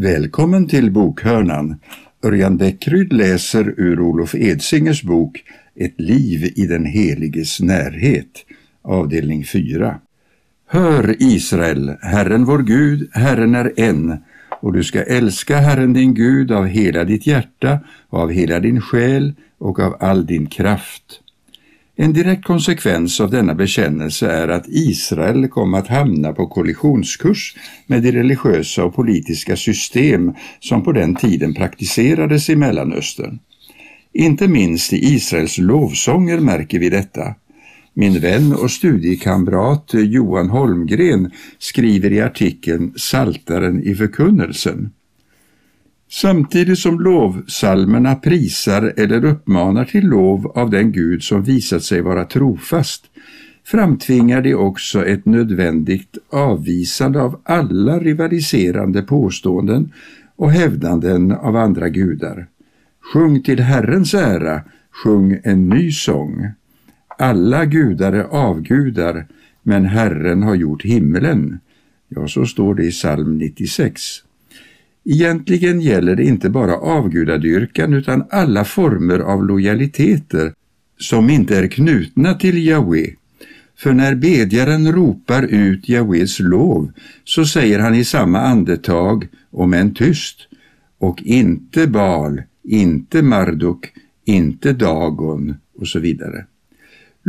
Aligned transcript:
Välkommen 0.00 0.68
till 0.68 0.90
Bokhörnan. 0.90 1.76
Örjan 2.22 2.56
Bäckryd 2.56 3.12
läser 3.12 3.74
ur 3.76 4.00
Olof 4.00 4.34
Edsingers 4.34 5.02
bok 5.02 5.44
Ett 5.74 6.00
liv 6.00 6.52
i 6.56 6.66
den 6.66 6.84
heliges 6.84 7.60
närhet, 7.60 8.46
avdelning 8.82 9.44
4. 9.44 9.98
Hör 10.66 11.16
Israel, 11.22 11.96
Herren 12.00 12.44
vår 12.44 12.58
Gud, 12.58 13.10
Herren 13.12 13.54
är 13.54 13.72
en, 13.76 14.18
och 14.60 14.72
du 14.72 14.84
ska 14.84 15.02
älska 15.02 15.56
Herren 15.56 15.92
din 15.92 16.14
Gud 16.14 16.52
av 16.52 16.66
hela 16.66 17.04
ditt 17.04 17.26
hjärta 17.26 17.78
och 18.08 18.18
av 18.18 18.30
hela 18.30 18.60
din 18.60 18.80
själ 18.80 19.34
och 19.58 19.80
av 19.80 19.96
all 20.00 20.26
din 20.26 20.46
kraft. 20.46 21.20
En 22.00 22.12
direkt 22.12 22.44
konsekvens 22.44 23.20
av 23.20 23.30
denna 23.30 23.54
bekännelse 23.54 24.30
är 24.30 24.48
att 24.48 24.68
Israel 24.68 25.48
kom 25.48 25.74
att 25.74 25.88
hamna 25.88 26.32
på 26.32 26.46
kollisionskurs 26.46 27.56
med 27.86 28.02
de 28.02 28.12
religiösa 28.12 28.84
och 28.84 28.94
politiska 28.94 29.56
system 29.56 30.32
som 30.60 30.84
på 30.84 30.92
den 30.92 31.14
tiden 31.14 31.54
praktiserades 31.54 32.50
i 32.50 32.56
Mellanöstern. 32.56 33.38
Inte 34.12 34.48
minst 34.48 34.92
i 34.92 34.96
Israels 34.96 35.58
lovsånger 35.58 36.40
märker 36.40 36.78
vi 36.78 36.90
detta. 36.90 37.34
Min 37.94 38.20
vän 38.20 38.52
och 38.52 38.70
studiekamrat 38.70 39.90
Johan 39.94 40.50
Holmgren 40.50 41.30
skriver 41.58 42.12
i 42.12 42.20
artikeln 42.20 42.92
Saltaren 42.96 43.82
i 43.82 43.94
förkunnelsen 43.94 44.90
Samtidigt 46.10 46.78
som 46.78 47.00
lovsalmerna 47.00 48.14
prisar 48.14 48.92
eller 48.96 49.24
uppmanar 49.24 49.84
till 49.84 50.06
lov 50.06 50.46
av 50.46 50.70
den 50.70 50.92
Gud 50.92 51.22
som 51.22 51.42
visat 51.42 51.82
sig 51.82 52.00
vara 52.00 52.24
trofast 52.24 53.04
framtvingar 53.64 54.42
de 54.42 54.54
också 54.54 55.06
ett 55.06 55.26
nödvändigt 55.26 56.18
avvisande 56.30 57.22
av 57.22 57.40
alla 57.44 57.98
rivaliserande 57.98 59.02
påståenden 59.02 59.92
och 60.36 60.52
hävdanden 60.52 61.32
av 61.32 61.56
andra 61.56 61.88
gudar. 61.88 62.46
Sjung 63.12 63.42
till 63.42 63.60
Herrens 63.60 64.14
ära, 64.14 64.62
sjung 65.04 65.40
en 65.44 65.68
ny 65.68 65.92
sång. 65.92 66.46
Alla 67.18 67.64
gudar 67.64 68.12
är 68.12 68.24
avgudar, 68.24 69.26
men 69.62 69.84
Herren 69.84 70.42
har 70.42 70.54
gjort 70.54 70.84
himmelen. 70.84 71.60
Ja, 72.08 72.28
så 72.28 72.46
står 72.46 72.74
det 72.74 72.84
i 72.84 72.90
psalm 72.90 73.38
96. 73.38 74.00
Egentligen 75.10 75.80
gäller 75.80 76.16
det 76.16 76.24
inte 76.24 76.50
bara 76.50 76.76
avgudadyrkan 76.76 77.94
utan 77.94 78.24
alla 78.30 78.64
former 78.64 79.18
av 79.18 79.44
lojaliteter 79.44 80.52
som 80.98 81.30
inte 81.30 81.58
är 81.58 81.68
knutna 81.68 82.34
till 82.34 82.66
Jahve, 82.66 83.06
För 83.76 83.92
när 83.92 84.14
bedjaren 84.14 84.92
ropar 84.92 85.42
ut 85.42 85.88
Jahves 85.88 86.40
lov 86.40 86.92
så 87.24 87.44
säger 87.44 87.78
han 87.78 87.94
i 87.94 88.04
samma 88.04 88.40
andetag, 88.40 89.28
om 89.50 89.74
än 89.74 89.94
tyst, 89.94 90.36
och 90.98 91.22
inte 91.22 91.86
Bal, 91.86 92.42
inte 92.64 93.22
Marduk, 93.22 93.92
inte 94.24 94.72
Dagon 94.72 95.54
och 95.78 95.88
så 95.88 95.98
vidare. 95.98 96.46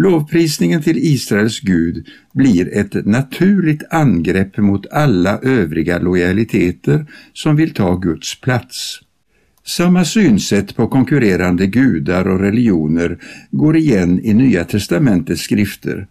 Lovprisningen 0.02 0.81
till 0.81 0.97
Israels 0.97 1.59
Gud 1.59 2.08
blir 2.33 2.78
ett 2.78 3.05
naturligt 3.05 3.83
angrepp 3.89 4.58
mot 4.58 4.88
alla 4.92 5.39
övriga 5.39 6.00
lojaliteter 6.00 7.05
som 7.33 7.55
vill 7.55 7.73
ta 7.73 7.95
Guds 7.95 8.42
plats. 8.42 9.00
Samma 9.66 10.05
synsätt 10.05 10.75
på 10.75 10.88
konkurrerande 10.88 11.67
gudar 11.67 12.27
och 12.27 12.39
religioner 12.39 13.17
går 13.52 13.77
igen 13.77 14.20
i 14.23 14.33
Nya 14.33 14.64
testamentets 14.64 15.42
skrifter. 15.42 16.08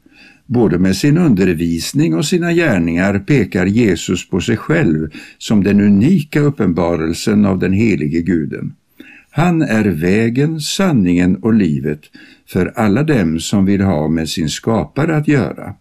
Både 0.47 0.79
med 0.79 0.97
sin 0.97 1.19
undervisning 1.19 2.15
och 2.15 2.27
sina 2.27 2.53
gärningar 2.53 3.19
pekar 3.19 3.67
Jesus 3.67 4.29
på 4.29 4.41
sig 4.41 4.57
själv 4.57 5.11
som 5.39 5.65
den 5.65 5.81
unika 5.81 6.41
uppenbarelsen 6.41 7.45
av 7.45 7.59
den 7.59 7.73
helige 7.73 8.23
guden. 8.23 8.75
Han 9.31 9.63
är 9.63 9.85
vägen, 9.85 10.61
sanningen 10.61 11.37
och 11.37 11.55
livet 11.55 12.01
för 12.49 12.73
alla 12.77 13.03
dem 13.03 13.41
som 13.41 13.65
vill 13.65 13.81
ha 13.81 14.09
med 14.09 14.29
sin 14.29 14.49
skapare 14.49 15.17
att 15.17 15.29
göra. 15.29 15.75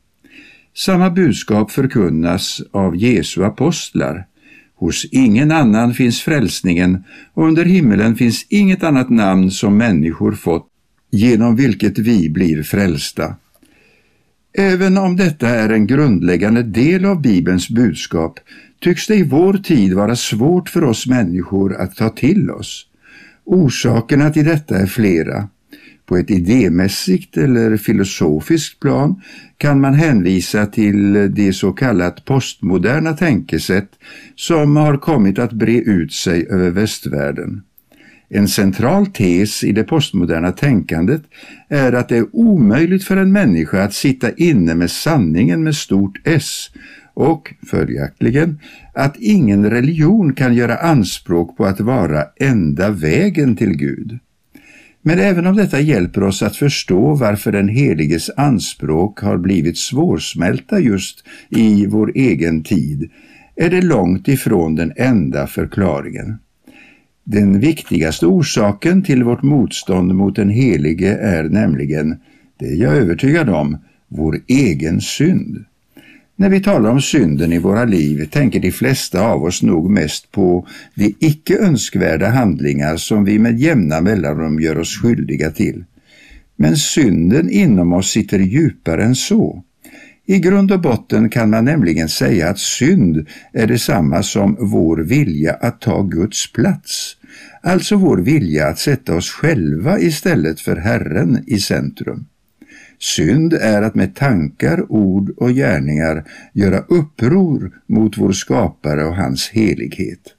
Samma 0.75 1.09
budskap 1.09 1.71
förkunnas 1.71 2.61
av 2.71 2.95
Jesu 2.95 3.43
apostlar. 3.43 4.25
Hos 4.75 5.05
ingen 5.11 5.51
annan 5.51 5.93
finns 5.93 6.21
frälsningen 6.21 7.03
och 7.33 7.47
under 7.47 7.65
himmelen 7.65 8.15
finns 8.15 8.45
inget 8.49 8.83
annat 8.83 9.09
namn 9.09 9.51
som 9.51 9.77
människor 9.77 10.31
fått 10.31 10.67
genom 11.11 11.55
vilket 11.55 11.97
vi 11.97 12.29
blir 12.29 12.63
frälsta. 12.63 13.35
Även 14.57 14.97
om 14.97 15.15
detta 15.15 15.49
är 15.49 15.69
en 15.69 15.87
grundläggande 15.87 16.63
del 16.63 17.05
av 17.05 17.21
Bibelns 17.21 17.69
budskap 17.69 18.39
tycks 18.81 19.07
det 19.07 19.15
i 19.15 19.23
vår 19.23 19.53
tid 19.53 19.93
vara 19.93 20.15
svårt 20.15 20.69
för 20.69 20.83
oss 20.83 21.07
människor 21.07 21.75
att 21.75 21.95
ta 21.95 22.09
till 22.09 22.51
oss. 22.51 22.85
Orsakerna 23.45 24.29
till 24.29 24.45
detta 24.45 24.77
är 24.77 24.85
flera. 24.85 25.47
På 26.07 26.17
ett 26.17 26.31
idémässigt 26.31 27.37
eller 27.37 27.77
filosofiskt 27.77 28.79
plan 28.79 29.21
kan 29.57 29.81
man 29.81 29.93
hänvisa 29.93 30.65
till 30.65 31.13
det 31.13 31.53
så 31.53 31.71
kallat 31.71 32.25
postmoderna 32.25 33.13
tänkesätt 33.13 33.89
som 34.35 34.75
har 34.75 34.97
kommit 34.97 35.39
att 35.39 35.53
bre 35.53 35.77
ut 35.77 36.13
sig 36.13 36.47
över 36.49 36.69
västvärlden. 36.69 37.61
En 38.29 38.47
central 38.47 39.05
tes 39.07 39.63
i 39.63 39.71
det 39.71 39.83
postmoderna 39.83 40.51
tänkandet 40.51 41.21
är 41.69 41.93
att 41.93 42.09
det 42.09 42.17
är 42.17 42.35
omöjligt 42.35 43.03
för 43.03 43.17
en 43.17 43.31
människa 43.31 43.83
att 43.83 43.93
sitta 43.93 44.31
inne 44.31 44.75
med 44.75 44.91
sanningen 44.91 45.63
med 45.63 45.75
stort 45.75 46.21
S 46.23 46.69
och 47.13 47.53
följaktligen 47.67 48.59
att 48.93 49.15
ingen 49.17 49.69
religion 49.69 50.33
kan 50.33 50.55
göra 50.55 50.77
anspråk 50.77 51.57
på 51.57 51.65
att 51.65 51.79
vara 51.79 52.23
enda 52.35 52.89
vägen 52.89 53.55
till 53.55 53.77
Gud. 53.77 54.19
Men 55.07 55.19
även 55.19 55.47
om 55.47 55.55
detta 55.55 55.79
hjälper 55.79 56.23
oss 56.23 56.41
att 56.41 56.55
förstå 56.55 57.15
varför 57.15 57.51
den 57.51 57.67
heliges 57.67 58.29
anspråk 58.37 59.19
har 59.19 59.37
blivit 59.37 59.77
svårsmälta 59.77 60.79
just 60.79 61.23
i 61.49 61.85
vår 61.85 62.11
egen 62.15 62.63
tid, 62.63 63.11
är 63.55 63.69
det 63.69 63.81
långt 63.81 64.27
ifrån 64.27 64.75
den 64.75 64.93
enda 64.95 65.47
förklaringen. 65.47 66.37
Den 67.23 67.59
viktigaste 67.59 68.25
orsaken 68.25 69.03
till 69.03 69.23
vårt 69.23 69.43
motstånd 69.43 70.15
mot 70.15 70.35
den 70.35 70.49
helige 70.49 71.17
är 71.17 71.43
nämligen, 71.43 72.15
det 72.59 72.65
är 72.65 72.75
jag 72.75 72.97
övertygad 72.97 73.49
om, 73.49 73.77
vår 74.07 74.39
egen 74.47 75.01
synd. 75.01 75.65
När 76.39 76.49
vi 76.49 76.59
talar 76.59 76.89
om 76.89 77.01
synden 77.01 77.53
i 77.53 77.59
våra 77.59 77.85
liv 77.85 78.29
tänker 78.31 78.59
de 78.59 78.71
flesta 78.71 79.21
av 79.21 79.43
oss 79.43 79.63
nog 79.63 79.89
mest 79.89 80.31
på 80.31 80.67
de 80.95 81.15
icke 81.19 81.57
önskvärda 81.57 82.27
handlingar 82.29 82.97
som 82.97 83.25
vi 83.25 83.39
med 83.39 83.59
jämna 83.59 84.01
mellanrum 84.01 84.59
gör 84.59 84.77
oss 84.77 84.97
skyldiga 85.01 85.51
till. 85.51 85.83
Men 86.55 86.77
synden 86.77 87.49
inom 87.49 87.93
oss 87.93 88.09
sitter 88.09 88.39
djupare 88.39 89.03
än 89.03 89.15
så. 89.15 89.63
I 90.25 90.39
grund 90.39 90.71
och 90.71 90.81
botten 90.81 91.29
kan 91.29 91.49
man 91.49 91.65
nämligen 91.65 92.09
säga 92.09 92.49
att 92.49 92.59
synd 92.59 93.27
är 93.53 93.67
detsamma 93.67 94.23
som 94.23 94.57
vår 94.59 94.97
vilja 94.97 95.53
att 95.53 95.81
ta 95.81 96.01
Guds 96.01 96.51
plats, 96.51 97.17
alltså 97.61 97.95
vår 97.95 98.17
vilja 98.17 98.67
att 98.67 98.79
sätta 98.79 99.15
oss 99.15 99.29
själva 99.29 99.99
istället 99.99 100.59
för 100.59 100.75
Herren 100.75 101.43
i 101.47 101.59
centrum. 101.59 102.25
Synd 102.99 103.53
är 103.53 103.81
att 103.81 103.95
med 103.95 104.15
tankar, 104.15 104.91
ord 104.91 105.29
och 105.37 105.49
gärningar 105.49 106.23
göra 106.53 106.79
uppror 106.79 107.71
mot 107.87 108.17
vår 108.17 108.31
skapare 108.31 109.05
och 109.05 109.15
hans 109.15 109.49
helighet. 109.49 110.33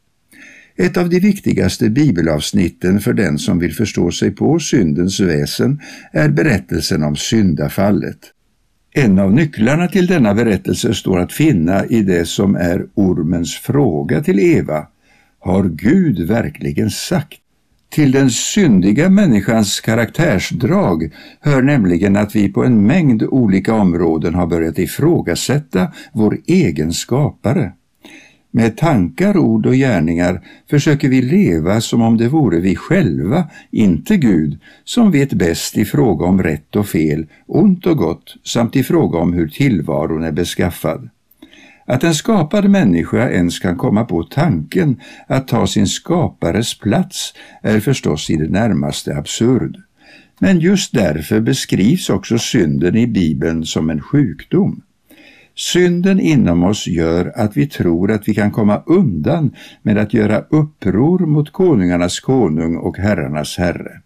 Ett 0.76 0.96
av 0.96 1.08
de 1.08 1.20
viktigaste 1.20 1.90
bibelavsnitten 1.90 3.00
för 3.00 3.12
den 3.12 3.38
som 3.38 3.58
vill 3.58 3.74
förstå 3.74 4.10
sig 4.10 4.30
på 4.30 4.58
syndens 4.58 5.20
väsen 5.20 5.80
är 6.12 6.28
berättelsen 6.28 7.02
om 7.02 7.16
syndafallet. 7.16 8.18
En 8.92 9.18
av 9.18 9.32
nycklarna 9.32 9.88
till 9.88 10.06
denna 10.06 10.34
berättelse 10.34 10.94
står 10.94 11.18
att 11.18 11.32
finna 11.32 11.86
i 11.86 12.02
det 12.02 12.24
som 12.28 12.54
är 12.56 12.86
ormens 12.94 13.54
fråga 13.54 14.22
till 14.22 14.38
Eva. 14.38 14.86
Har 15.38 15.64
Gud 15.64 16.28
verkligen 16.28 16.90
sagt? 16.90 17.40
Till 17.90 18.12
den 18.12 18.30
syndiga 18.30 19.10
människans 19.10 19.80
karaktärsdrag 19.80 21.10
hör 21.40 21.62
nämligen 21.62 22.16
att 22.16 22.36
vi 22.36 22.52
på 22.52 22.64
en 22.64 22.86
mängd 22.86 23.22
olika 23.22 23.74
områden 23.74 24.34
har 24.34 24.46
börjat 24.46 24.78
ifrågasätta 24.78 25.92
vår 26.12 26.38
egen 26.46 26.92
skapare. 26.92 27.72
Med 28.50 28.76
tankar, 28.76 29.36
ord 29.36 29.66
och 29.66 29.74
gärningar 29.74 30.40
försöker 30.70 31.08
vi 31.08 31.22
leva 31.22 31.80
som 31.80 32.02
om 32.02 32.16
det 32.16 32.28
vore 32.28 32.60
vi 32.60 32.76
själva, 32.76 33.50
inte 33.70 34.16
Gud, 34.16 34.58
som 34.84 35.10
vet 35.10 35.32
bäst 35.32 35.76
i 35.76 35.84
fråga 35.84 36.26
om 36.26 36.42
rätt 36.42 36.76
och 36.76 36.88
fel, 36.88 37.26
ont 37.46 37.86
och 37.86 37.96
gott 37.96 38.34
samt 38.44 38.76
i 38.76 38.82
fråga 38.82 39.18
om 39.18 39.32
hur 39.32 39.48
tillvaron 39.48 40.24
är 40.24 40.32
beskaffad. 40.32 41.08
Att 41.90 42.04
en 42.04 42.14
skapad 42.14 42.70
människa 42.70 43.28
ens 43.30 43.58
kan 43.58 43.76
komma 43.76 44.04
på 44.04 44.22
tanken 44.22 45.00
att 45.26 45.48
ta 45.48 45.66
sin 45.66 45.86
skapares 45.86 46.78
plats 46.78 47.34
är 47.62 47.80
förstås 47.80 48.30
i 48.30 48.36
det 48.36 48.50
närmaste 48.50 49.16
absurd. 49.16 49.76
Men 50.38 50.60
just 50.60 50.92
därför 50.92 51.40
beskrivs 51.40 52.10
också 52.10 52.38
synden 52.38 52.96
i 52.96 53.06
Bibeln 53.06 53.64
som 53.66 53.90
en 53.90 54.00
sjukdom. 54.00 54.82
Synden 55.56 56.20
inom 56.20 56.64
oss 56.64 56.86
gör 56.86 57.32
att 57.34 57.56
vi 57.56 57.66
tror 57.66 58.12
att 58.12 58.28
vi 58.28 58.34
kan 58.34 58.50
komma 58.50 58.82
undan 58.86 59.54
med 59.82 59.98
att 59.98 60.14
göra 60.14 60.44
uppror 60.50 61.18
mot 61.26 61.52
konungarnas 61.52 62.20
konung 62.20 62.76
och 62.76 62.98
herrarnas 62.98 63.58
herre. 63.58 64.00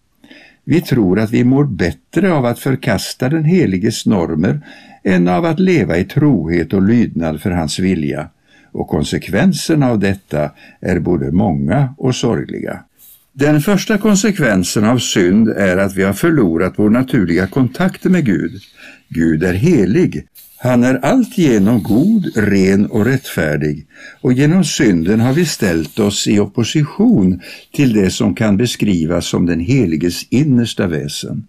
Vi 0.64 0.80
tror 0.80 1.18
att 1.18 1.30
vi 1.30 1.44
mår 1.44 1.64
bättre 1.64 2.32
av 2.32 2.46
att 2.46 2.58
förkasta 2.58 3.28
den 3.28 3.44
heliges 3.44 4.06
normer 4.06 4.60
än 5.04 5.28
av 5.28 5.44
att 5.44 5.60
leva 5.60 5.98
i 5.98 6.04
trohet 6.04 6.72
och 6.72 6.82
lydnad 6.82 7.40
för 7.40 7.50
hans 7.50 7.78
vilja, 7.78 8.28
och 8.72 8.88
konsekvenserna 8.88 9.90
av 9.90 9.98
detta 9.98 10.50
är 10.80 10.98
både 10.98 11.32
många 11.32 11.94
och 11.98 12.14
sorgliga. 12.14 12.84
Den 13.34 13.60
första 13.60 13.98
konsekvensen 13.98 14.84
av 14.84 14.98
synd 14.98 15.48
är 15.48 15.76
att 15.76 15.96
vi 15.96 16.02
har 16.02 16.12
förlorat 16.12 16.74
vår 16.76 16.90
naturliga 16.90 17.46
kontakt 17.46 18.04
med 18.04 18.24
Gud. 18.24 18.62
Gud 19.08 19.42
är 19.42 19.54
helig. 19.54 20.26
Han 20.58 20.84
är 20.84 20.94
alltigenom 20.94 21.82
god, 21.82 22.36
ren 22.36 22.86
och 22.86 23.04
rättfärdig 23.04 23.86
och 24.20 24.32
genom 24.32 24.64
synden 24.64 25.20
har 25.20 25.32
vi 25.32 25.46
ställt 25.46 25.98
oss 25.98 26.26
i 26.26 26.40
opposition 26.40 27.40
till 27.72 27.92
det 27.92 28.10
som 28.10 28.34
kan 28.34 28.56
beskrivas 28.56 29.26
som 29.26 29.46
den 29.46 29.60
heliges 29.60 30.26
innersta 30.30 30.86
väsen. 30.86 31.46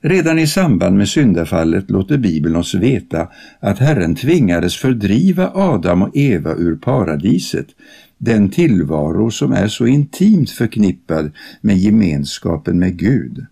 Redan 0.00 0.38
i 0.38 0.46
samband 0.46 0.96
med 0.96 1.08
syndafallet 1.08 1.90
låter 1.90 2.18
Bibeln 2.18 2.56
oss 2.56 2.74
veta 2.74 3.28
att 3.60 3.78
Herren 3.78 4.14
tvingades 4.14 4.76
fördriva 4.76 5.50
Adam 5.54 6.02
och 6.02 6.16
Eva 6.16 6.54
ur 6.54 6.76
paradiset, 6.76 7.66
den 8.22 8.50
tillvaro 8.50 9.30
som 9.30 9.52
är 9.52 9.68
så 9.68 9.86
intimt 9.86 10.50
förknippad 10.50 11.32
med 11.60 11.78
gemenskapen 11.78 12.78
med 12.78 12.96
Gud. 12.96 13.46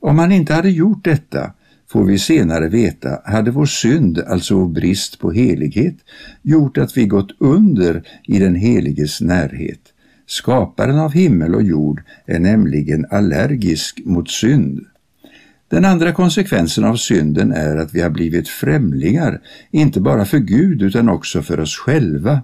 Om 0.00 0.18
han 0.18 0.32
inte 0.32 0.54
hade 0.54 0.70
gjort 0.70 1.04
detta, 1.04 1.52
får 1.90 2.04
vi 2.04 2.18
senare 2.18 2.68
veta, 2.68 3.20
hade 3.24 3.50
vår 3.50 3.66
synd, 3.66 4.18
alltså 4.18 4.54
vår 4.54 4.68
brist 4.68 5.18
på 5.18 5.32
helighet, 5.32 5.94
gjort 6.42 6.78
att 6.78 6.96
vi 6.96 7.06
gått 7.06 7.36
under 7.38 8.02
i 8.24 8.38
den 8.38 8.54
heliges 8.54 9.20
närhet. 9.20 9.80
Skaparen 10.26 10.98
av 10.98 11.12
himmel 11.12 11.54
och 11.54 11.62
jord 11.62 12.02
är 12.26 12.38
nämligen 12.38 13.06
allergisk 13.10 14.00
mot 14.04 14.30
synd. 14.30 14.80
Den 15.68 15.84
andra 15.84 16.12
konsekvensen 16.12 16.84
av 16.84 16.96
synden 16.96 17.52
är 17.52 17.76
att 17.76 17.94
vi 17.94 18.00
har 18.00 18.10
blivit 18.10 18.48
främlingar, 18.48 19.40
inte 19.70 20.00
bara 20.00 20.24
för 20.24 20.38
Gud 20.38 20.82
utan 20.82 21.08
också 21.08 21.42
för 21.42 21.60
oss 21.60 21.76
själva. 21.76 22.42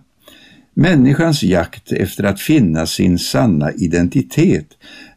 Människans 0.75 1.43
jakt 1.43 1.93
efter 1.93 2.25
att 2.25 2.41
finna 2.41 2.87
sin 2.87 3.19
sanna 3.19 3.73
identitet 3.73 4.67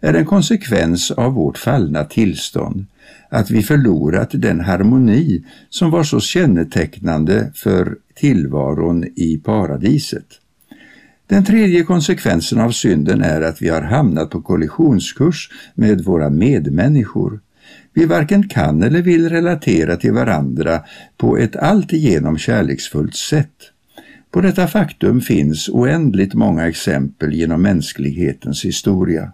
är 0.02 0.14
en 0.14 0.26
konsekvens 0.26 1.12
av 1.12 1.34
vårt 1.34 1.58
fallna 1.58 2.04
tillstånd, 2.04 2.86
att 3.30 3.52
vi 3.52 3.64
förlorat 3.64 4.30
den 4.32 4.60
harmoni 4.60 5.44
som 5.70 5.92
var 5.92 6.04
så 6.04 6.20
kännetecknande 6.20 7.52
för 7.56 7.98
tillvaron 8.16 9.04
i 9.16 9.38
paradiset. 9.38 10.26
Den 11.28 11.46
tredje 11.46 11.84
konsekvensen 11.84 12.60
av 12.60 12.72
synden 12.72 13.22
är 13.22 13.42
att 13.42 13.62
vi 13.62 13.70
har 13.70 13.82
hamnat 13.82 14.30
på 14.30 14.42
kollisionskurs 14.42 15.50
med 15.76 16.04
våra 16.04 16.30
medmänniskor. 16.30 17.40
Vi 17.94 18.06
varken 18.06 18.48
kan 18.48 18.84
eller 18.84 19.02
vill 19.02 19.30
relatera 19.30 19.98
till 19.98 20.14
varandra 20.14 20.82
på 21.18 21.38
ett 21.38 21.56
alltigenom 21.56 22.38
kärleksfullt 22.38 23.16
sätt. 23.16 23.73
På 24.34 24.42
detta 24.42 24.68
faktum 24.68 25.22
finns 25.22 25.70
oändligt 25.70 26.34
många 26.34 26.68
exempel 26.68 27.34
genom 27.34 27.62
mänsklighetens 27.62 28.66
historia. 28.66 29.32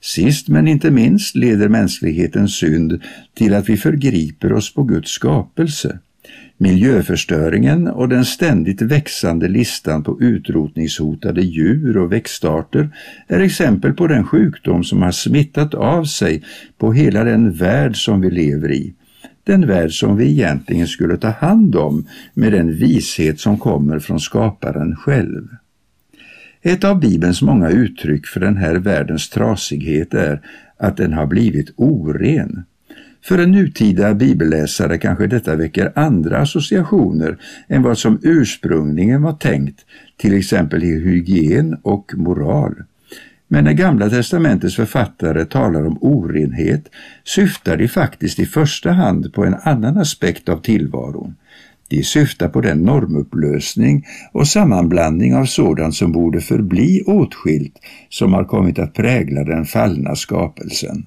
Sist 0.00 0.48
men 0.48 0.68
inte 0.68 0.90
minst 0.90 1.36
leder 1.36 1.68
mänsklighetens 1.68 2.56
synd 2.56 3.02
till 3.34 3.54
att 3.54 3.68
vi 3.68 3.76
förgriper 3.76 4.52
oss 4.52 4.74
på 4.74 4.82
Guds 4.82 5.10
skapelse. 5.10 5.98
Miljöförstöringen 6.56 7.88
och 7.88 8.08
den 8.08 8.24
ständigt 8.24 8.82
växande 8.82 9.48
listan 9.48 10.04
på 10.04 10.20
utrotningshotade 10.20 11.40
djur 11.40 11.96
och 11.96 12.12
växtarter 12.12 12.90
är 13.28 13.40
exempel 13.40 13.92
på 13.92 14.06
den 14.06 14.24
sjukdom 14.24 14.84
som 14.84 15.02
har 15.02 15.12
smittat 15.12 15.74
av 15.74 16.04
sig 16.04 16.42
på 16.78 16.92
hela 16.92 17.24
den 17.24 17.52
värld 17.52 17.96
som 17.96 18.20
vi 18.20 18.30
lever 18.30 18.72
i. 18.72 18.94
Den 19.44 19.66
värld 19.66 19.92
som 19.92 20.16
vi 20.16 20.30
egentligen 20.30 20.86
skulle 20.86 21.16
ta 21.16 21.28
hand 21.28 21.76
om 21.76 22.06
med 22.34 22.52
den 22.52 22.76
vishet 22.76 23.40
som 23.40 23.58
kommer 23.58 23.98
från 23.98 24.20
skaparen 24.20 24.96
själv. 24.96 25.48
Ett 26.62 26.84
av 26.84 27.00
Bibelns 27.00 27.42
många 27.42 27.70
uttryck 27.70 28.26
för 28.26 28.40
den 28.40 28.56
här 28.56 28.74
världens 28.74 29.30
trasighet 29.30 30.14
är 30.14 30.40
att 30.76 30.96
den 30.96 31.12
har 31.12 31.26
blivit 31.26 31.72
oren. 31.76 32.64
För 33.24 33.38
en 33.38 33.50
nutida 33.50 34.14
bibelläsare 34.14 34.98
kanske 34.98 35.26
detta 35.26 35.56
väcker 35.56 35.92
andra 35.94 36.38
associationer 36.38 37.38
än 37.68 37.82
vad 37.82 37.98
som 37.98 38.18
ursprungligen 38.22 39.22
var 39.22 39.32
tänkt, 39.32 39.80
till 40.16 40.34
exempel 40.34 40.84
i 40.84 41.00
hygien 41.00 41.78
och 41.82 42.12
moral. 42.16 42.74
Men 43.54 43.64
när 43.64 43.72
Gamla 43.72 44.10
testamentets 44.10 44.76
författare 44.76 45.44
talar 45.44 45.86
om 45.86 45.98
orenhet 46.00 46.88
syftar 47.24 47.76
de 47.76 47.88
faktiskt 47.88 48.38
i 48.38 48.46
första 48.46 48.92
hand 48.92 49.32
på 49.32 49.44
en 49.44 49.54
annan 49.62 49.98
aspekt 49.98 50.48
av 50.48 50.60
tillvaron. 50.60 51.34
De 51.88 52.02
syftar 52.02 52.48
på 52.48 52.60
den 52.60 52.82
normupplösning 52.82 54.06
och 54.32 54.48
sammanblandning 54.48 55.34
av 55.34 55.44
sådant 55.44 55.94
som 55.94 56.12
borde 56.12 56.40
förbli 56.40 57.02
åtskilt 57.06 57.74
som 58.08 58.32
har 58.32 58.44
kommit 58.44 58.78
att 58.78 58.94
prägla 58.94 59.44
den 59.44 59.64
fallna 59.64 60.16
skapelsen. 60.16 61.06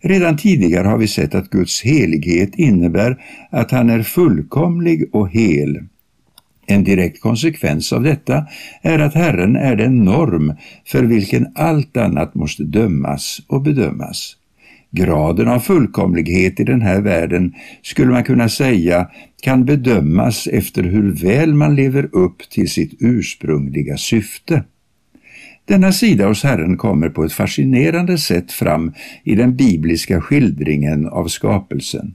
Redan 0.00 0.36
tidigare 0.36 0.88
har 0.88 0.98
vi 0.98 1.08
sett 1.08 1.34
att 1.34 1.50
Guds 1.50 1.82
helighet 1.82 2.54
innebär 2.54 3.24
att 3.50 3.70
han 3.70 3.90
är 3.90 4.02
fullkomlig 4.02 5.08
och 5.12 5.30
hel. 5.30 5.78
En 6.66 6.84
direkt 6.84 7.20
konsekvens 7.20 7.92
av 7.92 8.02
detta 8.02 8.46
är 8.82 8.98
att 8.98 9.14
Herren 9.14 9.56
är 9.56 9.76
den 9.76 10.04
norm 10.04 10.54
för 10.86 11.02
vilken 11.02 11.52
allt 11.54 11.96
annat 11.96 12.34
måste 12.34 12.62
dömas 12.62 13.40
och 13.46 13.62
bedömas. 13.62 14.36
Graden 14.90 15.48
av 15.48 15.60
fullkomlighet 15.60 16.60
i 16.60 16.64
den 16.64 16.82
här 16.82 17.00
världen 17.00 17.54
skulle 17.82 18.10
man 18.10 18.24
kunna 18.24 18.48
säga 18.48 19.10
kan 19.42 19.64
bedömas 19.64 20.46
efter 20.46 20.82
hur 20.82 21.12
väl 21.12 21.54
man 21.54 21.76
lever 21.76 22.08
upp 22.12 22.50
till 22.50 22.70
sitt 22.70 22.96
ursprungliga 23.00 23.96
syfte. 23.96 24.64
Denna 25.64 25.92
sida 25.92 26.28
hos 26.28 26.44
Herren 26.44 26.76
kommer 26.76 27.08
på 27.08 27.24
ett 27.24 27.32
fascinerande 27.32 28.18
sätt 28.18 28.52
fram 28.52 28.92
i 29.24 29.34
den 29.34 29.56
bibliska 29.56 30.20
skildringen 30.20 31.08
av 31.08 31.28
skapelsen. 31.28 32.14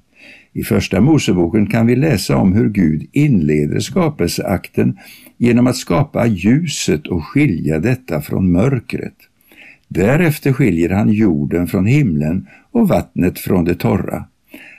I 0.57 0.63
Första 0.63 1.01
Moseboken 1.01 1.67
kan 1.67 1.87
vi 1.87 1.95
läsa 1.95 2.37
om 2.37 2.53
hur 2.53 2.69
Gud 2.69 3.09
inleder 3.11 3.79
skapelseakten 3.79 4.97
genom 5.37 5.67
att 5.67 5.75
skapa 5.75 6.25
ljuset 6.25 7.07
och 7.07 7.25
skilja 7.25 7.79
detta 7.79 8.21
från 8.21 8.51
mörkret. 8.51 9.13
Därefter 9.87 10.53
skiljer 10.53 10.89
han 10.89 11.09
jorden 11.09 11.67
från 11.67 11.85
himlen 11.85 12.47
och 12.71 12.87
vattnet 12.87 13.39
från 13.39 13.65
det 13.65 13.75
torra. 13.75 14.25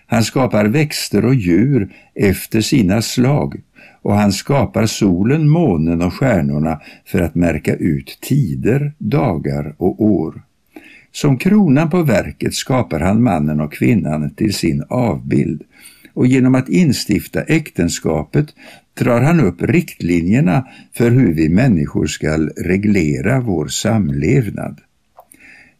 Han 0.06 0.24
skapar 0.24 0.64
växter 0.64 1.24
och 1.24 1.34
djur 1.34 1.88
efter 2.14 2.60
sina 2.60 3.02
slag 3.02 3.60
och 4.02 4.14
han 4.14 4.32
skapar 4.32 4.86
solen, 4.86 5.48
månen 5.48 6.02
och 6.02 6.14
stjärnorna 6.14 6.80
för 7.04 7.20
att 7.20 7.34
märka 7.34 7.74
ut 7.74 8.18
tider, 8.20 8.92
dagar 8.98 9.74
och 9.76 10.02
år. 10.02 10.42
Som 11.12 11.38
kronan 11.38 11.90
på 11.90 12.02
verket 12.02 12.54
skapar 12.54 13.00
han 13.00 13.22
mannen 13.22 13.60
och 13.60 13.72
kvinnan 13.72 14.30
till 14.30 14.54
sin 14.54 14.84
avbild 14.88 15.62
och 16.14 16.26
genom 16.26 16.54
att 16.54 16.68
instifta 16.68 17.42
äktenskapet 17.42 18.54
drar 18.94 19.20
han 19.20 19.40
upp 19.40 19.62
riktlinjerna 19.62 20.68
för 20.92 21.10
hur 21.10 21.34
vi 21.34 21.48
människor 21.48 22.06
skall 22.06 22.48
reglera 22.48 23.40
vår 23.40 23.68
samlevnad. 23.68 24.80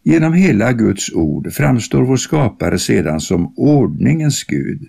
Genom 0.02 0.32
hela 0.32 0.72
Guds 0.72 1.12
ord 1.12 1.52
framstår 1.52 2.02
vår 2.02 2.16
skapare 2.16 2.78
sedan 2.78 3.20
som 3.20 3.54
ordningens 3.56 4.44
Gud. 4.44 4.88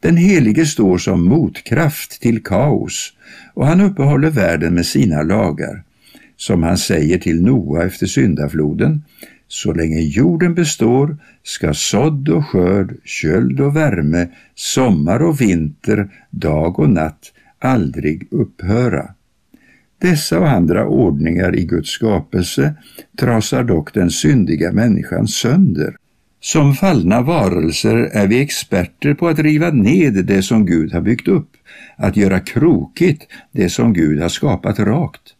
Den 0.00 0.16
helige 0.16 0.66
står 0.66 0.98
som 0.98 1.24
motkraft 1.24 2.20
till 2.20 2.42
kaos 2.42 3.12
och 3.54 3.66
han 3.66 3.80
uppehåller 3.80 4.30
världen 4.30 4.74
med 4.74 4.86
sina 4.86 5.22
lagar. 5.22 5.82
Som 6.36 6.62
han 6.62 6.78
säger 6.78 7.18
till 7.18 7.42
Noa 7.42 7.84
efter 7.84 8.06
syndafloden, 8.06 9.02
så 9.52 9.72
länge 9.72 10.00
jorden 10.00 10.54
består 10.54 11.16
ska 11.42 11.74
sådd 11.74 12.28
och 12.28 12.46
skörd, 12.46 12.96
köld 13.04 13.60
och 13.60 13.76
värme, 13.76 14.28
sommar 14.54 15.22
och 15.22 15.40
vinter, 15.40 16.10
dag 16.30 16.78
och 16.78 16.90
natt 16.90 17.32
aldrig 17.58 18.28
upphöra. 18.30 19.14
Dessa 19.98 20.38
och 20.38 20.50
andra 20.50 20.86
ordningar 20.86 21.56
i 21.56 21.64
Guds 21.64 21.90
skapelse 21.90 22.74
trasar 23.20 23.64
dock 23.64 23.94
den 23.94 24.10
syndiga 24.10 24.72
människan 24.72 25.28
sönder. 25.28 25.96
Som 26.40 26.74
fallna 26.74 27.22
varelser 27.22 27.96
är 27.96 28.26
vi 28.26 28.40
experter 28.40 29.14
på 29.14 29.28
att 29.28 29.38
riva 29.38 29.70
ned 29.70 30.24
det 30.24 30.42
som 30.42 30.66
Gud 30.66 30.92
har 30.92 31.00
byggt 31.00 31.28
upp, 31.28 31.50
att 31.96 32.16
göra 32.16 32.40
krokigt 32.40 33.26
det 33.52 33.70
som 33.70 33.92
Gud 33.92 34.20
har 34.20 34.28
skapat 34.28 34.78
rakt. 34.78 35.34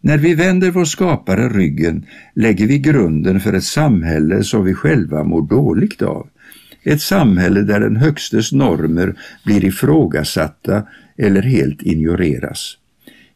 När 0.00 0.18
vi 0.18 0.34
vänder 0.34 0.70
vår 0.70 0.84
skapare 0.84 1.48
ryggen 1.48 2.06
lägger 2.34 2.66
vi 2.66 2.78
grunden 2.78 3.40
för 3.40 3.52
ett 3.52 3.64
samhälle 3.64 4.44
som 4.44 4.64
vi 4.64 4.74
själva 4.74 5.24
mår 5.24 5.42
dåligt 5.42 6.02
av. 6.02 6.28
ett 6.82 7.00
samhälle 7.00 7.62
där 7.62 7.80
den 7.80 7.96
högstes 7.96 8.52
normer 8.52 9.14
blir 9.44 9.64
ifrågasatta 9.64 10.82
eller 11.16 11.42
helt 11.42 11.82
ignoreras. 11.82 12.76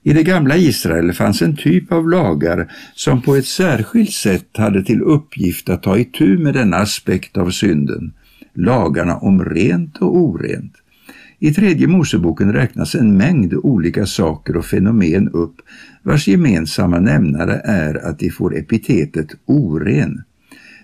I 0.02 0.12
det 0.12 0.22
gamla 0.22 0.56
Israel 0.56 1.12
fanns 1.12 1.42
en 1.42 1.56
typ 1.56 1.92
av 1.92 2.08
lagar 2.08 2.72
som 2.94 3.22
på 3.22 3.36
ett 3.36 3.46
särskilt 3.46 4.12
sätt 4.12 4.48
hade 4.56 4.84
till 4.84 5.02
uppgift 5.02 5.68
att 5.68 5.82
ta 5.82 5.98
itu 5.98 6.38
med 6.38 6.54
denna 6.54 6.76
aspekt 6.76 7.36
av 7.36 7.50
synden, 7.50 8.12
lagarna 8.54 9.16
om 9.16 9.44
rent 9.44 9.96
och 9.98 10.16
orent. 10.16 10.72
I 11.44 11.54
tredje 11.54 11.86
Moseboken 11.86 12.52
räknas 12.52 12.94
en 12.94 13.16
mängd 13.16 13.54
olika 13.54 14.06
saker 14.06 14.56
och 14.56 14.64
fenomen 14.64 15.28
upp 15.28 15.56
vars 16.02 16.28
gemensamma 16.28 17.00
nämnare 17.00 17.60
är 17.64 18.06
att 18.06 18.18
de 18.18 18.30
får 18.30 18.56
epitetet 18.56 19.28
oren. 19.46 20.22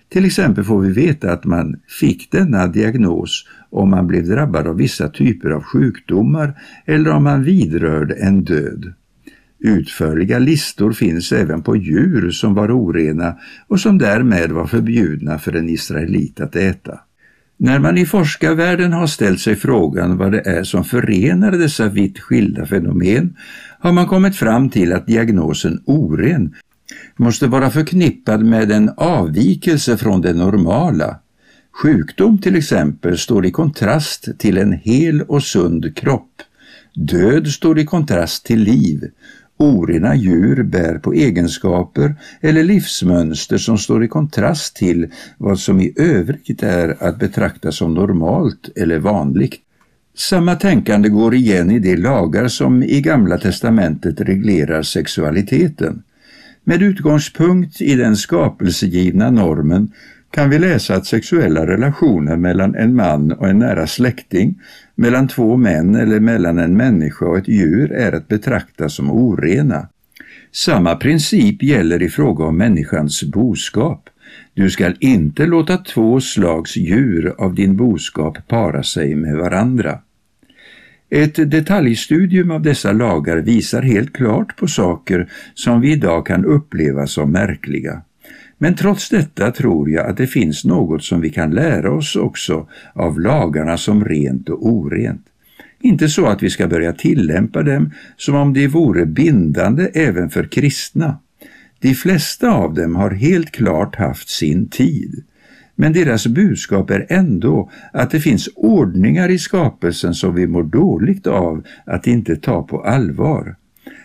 Till 0.09 0.25
exempel 0.25 0.65
får 0.65 0.81
vi 0.81 0.93
veta 0.93 1.33
att 1.33 1.45
man 1.45 1.77
fick 2.01 2.31
denna 2.31 2.67
diagnos 2.67 3.45
om 3.71 3.91
man 3.91 4.07
blev 4.07 4.27
drabbad 4.27 4.67
av 4.67 4.77
vissa 4.77 5.09
typer 5.09 5.51
av 5.51 5.63
sjukdomar 5.63 6.61
eller 6.87 7.11
om 7.11 7.25
man 7.25 7.43
vidrörde 7.43 8.15
en 8.15 8.45
död. 8.45 8.93
Utförliga 9.59 10.39
listor 10.39 10.93
finns 10.93 11.33
även 11.33 11.63
på 11.63 11.77
djur 11.77 12.31
som 12.31 12.55
var 12.55 12.71
orena 12.71 13.37
och 13.69 13.81
som 13.81 13.99
därmed 13.99 14.51
var 14.51 14.67
förbjudna 14.67 15.39
för 15.39 15.57
en 15.57 15.69
israelit 15.69 16.41
att 16.41 16.57
äta. 16.57 17.01
När 17.61 17.79
man 17.79 17.99
i 17.99 18.07
forskarvärlden 18.07 18.93
har 18.93 19.07
ställt 19.07 19.41
sig 19.41 19.57
frågan 19.57 20.17
vad 20.17 20.33
det 20.33 20.41
är 20.41 20.65
som 20.65 20.85
förenar 20.85 21.51
dessa 21.51 21.89
vitt 21.89 22.19
skilda 22.19 22.67
fenomen 22.67 23.37
har 23.79 23.93
man 23.93 24.07
kommit 24.07 24.37
fram 24.37 24.71
till 24.71 24.93
att 24.93 25.07
diagnosen 25.07 25.83
oren 25.85 26.55
måste 27.17 27.47
vara 27.47 27.71
förknippad 27.71 28.45
med 28.45 28.73
en 28.73 28.91
avvikelse 28.97 29.97
från 29.97 30.21
det 30.21 30.33
normala. 30.33 31.19
Sjukdom 31.83 32.39
till 32.39 32.57
exempel 32.57 33.19
står 33.19 33.47
i 33.47 33.51
kontrast 33.51 34.29
till 34.39 34.59
en 34.59 34.73
hel 34.73 35.23
och 35.23 35.43
sund 35.43 35.97
kropp. 35.97 36.43
Död 36.95 37.49
står 37.49 37.79
i 37.79 37.85
kontrast 37.85 38.47
till 38.47 38.61
liv 38.61 39.05
Orena 39.61 40.15
djur 40.17 40.63
bär 40.63 40.99
på 40.99 41.13
egenskaper 41.13 42.15
eller 42.41 42.63
livsmönster 42.63 43.59
som 43.59 43.79
står 43.79 44.05
i 44.05 44.09
kontrast 44.09 44.77
till 44.77 45.07
vad 45.39 45.59
som 45.59 45.81
i 45.81 45.93
övrigt 45.97 46.63
är 46.63 46.97
att 47.03 47.19
betrakta 47.19 47.73
som 47.73 47.95
normalt 47.95 48.69
eller 48.77 48.99
vanligt. 48.99 49.55
Samma 50.17 50.55
tänkande 50.55 51.09
går 51.09 51.35
igen 51.35 51.71
i 51.71 51.79
de 51.79 51.97
lagar 51.97 52.49
som 52.49 52.83
i 52.83 53.01
Gamla 53.01 53.39
testamentet 53.39 54.21
reglerar 54.21 54.83
sexualiteten. 54.83 56.03
Med 56.65 56.83
utgångspunkt 56.83 57.81
i 57.81 57.95
den 57.95 58.17
skapelsegivna 58.17 59.31
normen 59.31 59.93
kan 60.31 60.51
vi 60.51 60.59
läsa 60.59 60.95
att 60.95 61.07
sexuella 61.07 61.67
relationer 61.67 62.37
mellan 62.37 62.75
en 62.75 62.95
man 62.95 63.33
och 63.33 63.49
en 63.49 63.59
nära 63.59 63.87
släkting, 63.87 64.61
mellan 64.95 65.29
två 65.29 65.57
män 65.57 65.95
eller 65.95 66.21
mellan 66.21 66.59
en 66.59 66.77
människa 66.77 67.27
och 67.27 67.39
ett 67.39 67.49
djur 67.49 67.93
är 67.93 68.13
att 68.13 68.29
betrakta 68.29 68.89
som 68.89 69.11
orena. 69.11 69.89
Samma 70.53 70.97
princip 70.97 71.63
gäller 71.63 72.03
i 72.03 72.09
fråga 72.09 72.45
om 72.45 72.57
människans 72.57 73.25
boskap. 73.25 74.09
Du 74.55 74.71
skall 74.71 74.97
inte 75.01 75.47
låta 75.47 75.77
två 75.77 76.21
slags 76.21 76.77
djur 76.77 77.35
av 77.39 77.55
din 77.55 77.77
boskap 77.77 78.49
para 78.49 78.83
sig 78.83 79.15
med 79.15 79.37
varandra. 79.37 79.99
Ett 81.11 81.51
detaljstudium 81.51 82.51
av 82.51 82.63
dessa 82.63 82.93
lagar 82.93 83.37
visar 83.37 83.83
helt 83.83 84.13
klart 84.13 84.57
på 84.57 84.67
saker 84.67 85.31
som 85.55 85.81
vi 85.81 85.93
idag 85.93 86.27
kan 86.27 86.45
uppleva 86.45 87.07
som 87.07 87.33
märkliga. 87.33 88.03
Men 88.59 88.75
trots 88.75 89.09
detta 89.09 89.51
tror 89.51 89.91
jag 89.91 90.07
att 90.07 90.17
det 90.17 90.27
finns 90.27 90.65
något 90.65 91.05
som 91.05 91.21
vi 91.21 91.31
kan 91.31 91.51
lära 91.51 91.93
oss 91.93 92.17
också 92.17 92.69
av 92.93 93.21
lagarna 93.21 93.77
som 93.77 94.05
rent 94.05 94.49
och 94.49 94.67
orent. 94.67 95.27
Inte 95.81 96.09
så 96.09 96.27
att 96.27 96.43
vi 96.43 96.51
ska 96.51 96.69
börja 96.69 96.93
tillämpa 96.93 97.63
dem 97.63 97.91
som 98.17 98.35
om 98.35 98.53
de 98.53 98.69
vore 98.69 99.07
bindande 99.07 99.91
även 99.95 100.31
för 100.31 100.45
kristna. 100.45 101.19
De 101.81 101.95
flesta 101.95 102.51
av 102.51 102.75
dem 102.75 102.97
har 102.97 103.11
helt 103.11 103.51
klart 103.51 103.97
haft 103.97 104.29
sin 104.29 104.69
tid. 104.69 105.25
Men 105.75 105.93
deras 105.93 106.27
budskap 106.27 106.91
är 106.91 107.07
ändå 107.09 107.71
att 107.93 108.11
det 108.11 108.21
finns 108.21 108.49
ordningar 108.55 109.29
i 109.29 109.39
skapelsen 109.39 110.15
som 110.15 110.35
vi 110.35 110.47
mår 110.47 110.63
dåligt 110.63 111.27
av 111.27 111.67
att 111.85 112.07
inte 112.07 112.37
ta 112.37 112.63
på 112.63 112.83
allvar. 112.83 113.57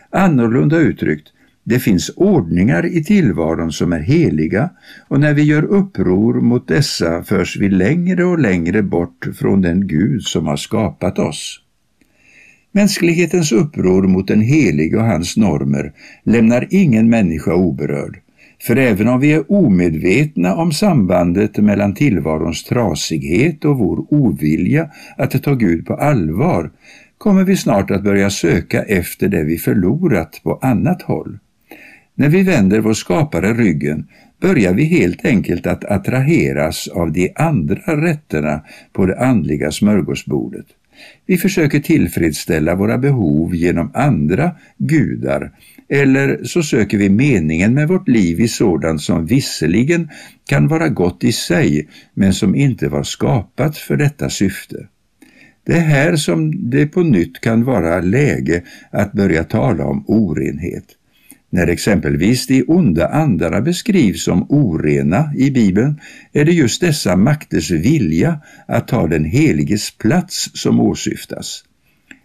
Annorlunda 0.10 0.78
uttryckt, 0.78 1.28
det 1.64 1.80
finns 1.80 2.10
ordningar 2.16 2.86
i 2.86 3.04
tillvaron 3.04 3.72
som 3.72 3.94
är 3.94 4.00
heliga 4.00 4.70
och 5.08 5.20
när 5.20 5.34
vi 5.34 5.44
gör 5.44 5.64
uppror 5.64 6.42
mot 6.42 6.68
dessa 6.68 7.24
förs 7.24 7.58
vi 7.58 7.70
längre 7.70 8.26
och 8.26 8.40
längre 8.40 8.84
bort 8.84 9.28
från 9.40 9.62
den 9.62 9.88
Gud 9.88 10.24
som 10.24 10.48
har 10.48 10.58
skapat 10.58 11.20
oss. 11.20 11.60
Mänsklighetens 12.72 13.52
uppror 13.52 14.08
mot 14.08 14.28
den 14.28 14.42
helige 14.42 14.98
och 14.98 15.06
hans 15.06 15.38
normer 15.38 15.94
lämnar 16.24 16.68
ingen 16.70 17.10
människa 17.10 17.54
oberörd. 17.54 18.20
För 18.62 18.76
även 18.76 19.08
om 19.08 19.20
vi 19.20 19.34
är 19.34 19.52
omedvetna 19.52 20.56
om 20.56 20.72
sambandet 20.72 21.58
mellan 21.58 21.94
tillvarons 21.94 22.64
trasighet 22.64 23.66
och 23.66 23.78
vår 23.78 24.14
ovilja 24.14 24.90
att 25.18 25.44
ta 25.44 25.54
Gud 25.54 25.86
på 25.86 25.94
allvar 25.94 26.72
kommer 27.18 27.44
vi 27.44 27.58
snart 27.58 27.92
att 27.92 28.04
börja 28.04 28.30
söka 28.30 28.84
efter 28.84 29.28
det 29.28 29.44
vi 29.44 29.58
förlorat 29.58 30.42
på 30.44 30.60
annat 30.62 31.02
håll. 31.02 31.40
När 32.16 32.30
vi 32.30 32.44
vänder 32.44 32.80
vår 32.80 32.94
skapare 32.94 33.54
ryggen 33.54 34.08
börjar 34.42 34.74
vi 34.74 34.84
helt 34.84 35.26
enkelt 35.26 35.68
att 35.68 35.86
attraheras 35.86 36.88
av 36.88 37.12
de 37.12 37.34
andra 37.36 38.02
rätterna 38.02 38.62
på 38.94 39.06
det 39.06 39.20
andliga 39.20 39.72
smörgåsbordet. 39.72 40.66
Vi 41.26 41.38
försöker 41.38 41.80
tillfredsställa 41.80 42.76
våra 42.76 42.98
behov 42.98 43.56
genom 43.56 43.92
andra 43.94 44.52
gudar 44.78 45.52
eller 45.90 46.44
så 46.44 46.64
söker 46.64 46.98
vi 46.98 47.10
meningen 47.10 47.74
med 47.74 47.88
vårt 47.88 48.08
liv 48.08 48.40
i 48.40 48.48
sådant 48.48 49.02
som 49.02 49.26
visserligen 49.26 50.10
kan 50.50 50.68
vara 50.68 50.90
gott 50.90 51.24
i 51.24 51.32
sig 51.32 51.88
men 52.14 52.34
som 52.34 52.56
inte 52.56 52.90
var 52.90 53.04
skapat 53.04 53.78
för 53.78 53.98
detta 53.98 54.30
syfte. 54.30 54.88
Det 55.66 55.74
är 55.74 55.80
här 55.80 56.16
som 56.16 56.70
det 56.70 56.88
på 56.88 57.04
nytt 57.04 57.40
kan 57.42 57.64
vara 57.64 58.02
läge 58.02 58.64
att 58.92 59.12
börja 59.14 59.44
tala 59.44 59.86
om 59.86 60.04
orenhet. 60.08 60.86
När 61.54 61.68
exempelvis 61.68 62.48
de 62.48 62.64
onda 62.68 63.08
andarna 63.08 63.62
beskrivs 63.62 64.24
som 64.24 64.46
orena 64.50 65.34
i 65.38 65.52
Bibeln 65.52 66.00
är 66.34 66.46
det 66.46 66.52
just 66.52 66.82
dessa 66.82 67.16
makters 67.16 67.72
vilja 67.72 68.40
att 68.68 68.88
ta 68.88 69.08
den 69.08 69.26
heliges 69.26 69.92
plats 69.92 70.50
som 70.54 70.80
åsyftas. 70.80 71.64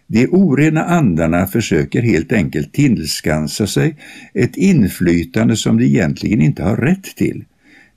De 0.07 0.27
orena 0.27 0.83
andarna 0.83 1.47
försöker 1.47 2.01
helt 2.01 2.31
enkelt 2.31 2.73
tillskansa 2.73 3.67
sig 3.67 3.95
ett 4.33 4.57
inflytande 4.57 5.55
som 5.55 5.77
de 5.77 5.85
egentligen 5.85 6.41
inte 6.41 6.63
har 6.63 6.77
rätt 6.77 7.15
till. 7.15 7.45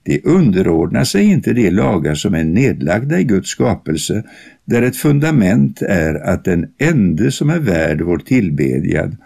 De 0.03 0.21
underordnar 0.23 1.03
sig 1.03 1.25
inte 1.25 1.53
de 1.53 1.71
lagar 1.71 2.15
som 2.15 2.33
är 2.33 2.43
nedlagda 2.43 3.19
i 3.19 3.23
Guds 3.23 3.49
skapelse, 3.49 4.23
där 4.65 4.81
ett 4.81 4.97
fundament 4.97 5.81
är 5.81 6.15
att 6.15 6.45
den 6.45 6.67
ende 6.77 7.31
som 7.31 7.49
är 7.49 7.59
värd 7.59 8.01
vår 8.01 8.17
tillbedjad 8.17 9.17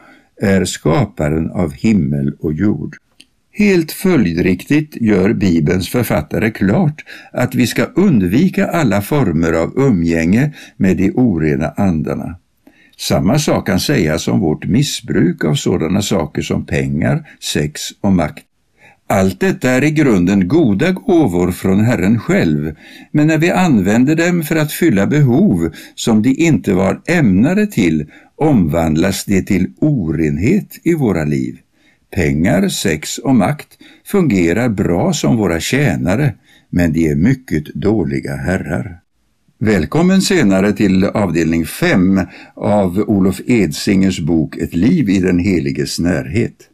är 0.41 0.65
skaparen 0.65 1.51
av 1.51 1.73
himmel 1.73 2.33
och 2.39 2.53
jord. 2.53 2.95
Helt 3.51 3.91
följdriktigt 3.91 4.95
gör 5.01 5.33
Bibelns 5.33 5.89
författare 5.89 6.51
klart 6.51 7.03
att 7.31 7.55
vi 7.55 7.67
ska 7.67 7.83
undvika 7.83 8.67
alla 8.67 9.01
former 9.01 9.53
av 9.53 9.73
umgänge 9.75 10.53
med 10.77 10.97
de 10.97 11.11
orena 11.11 11.73
andarna. 11.77 12.35
Samma 12.97 13.39
sak 13.39 13.67
kan 13.67 13.79
sägas 13.79 14.27
om 14.27 14.39
vårt 14.39 14.65
missbruk 14.65 15.43
av 15.45 15.55
sådana 15.55 16.01
saker 16.01 16.41
som 16.41 16.65
pengar, 16.65 17.29
sex 17.39 17.81
och 18.01 18.13
makt. 18.13 18.43
Allt 19.09 19.39
detta 19.39 19.69
är 19.69 19.83
i 19.83 19.91
grunden 19.91 20.47
goda 20.47 20.91
gåvor 20.91 21.51
från 21.51 21.85
Herren 21.85 22.19
själv, 22.19 22.75
men 23.11 23.27
när 23.27 23.37
vi 23.37 23.51
använder 23.51 24.15
dem 24.15 24.43
för 24.43 24.55
att 24.55 24.71
fylla 24.71 25.07
behov 25.07 25.71
som 25.95 26.21
de 26.21 26.29
inte 26.29 26.73
var 26.73 27.01
ämnade 27.07 27.67
till 27.67 28.05
omvandlas 28.37 29.25
det 29.25 29.41
till 29.41 29.67
orenhet 29.79 30.79
i 30.83 30.93
våra 30.93 31.23
liv. 31.23 31.57
Pengar, 32.15 32.69
sex 32.69 33.17
och 33.17 33.35
makt 33.35 33.67
fungerar 34.05 34.69
bra 34.69 35.13
som 35.13 35.37
våra 35.37 35.59
tjänare, 35.59 36.33
men 36.69 36.93
de 36.93 37.09
är 37.09 37.15
mycket 37.15 37.65
dåliga 37.65 38.35
herrar. 38.35 38.99
Välkommen 39.59 40.21
senare 40.21 40.73
till 40.73 41.03
avdelning 41.03 41.65
5 41.65 42.21
av 42.55 42.99
Olof 42.99 43.41
Edsingers 43.47 44.19
bok 44.19 44.57
Ett 44.57 44.73
liv 44.73 45.09
i 45.09 45.19
den 45.19 45.39
heliges 45.39 45.99
närhet. 45.99 46.69